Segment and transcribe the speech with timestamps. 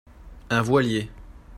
[0.49, 1.11] un voilier.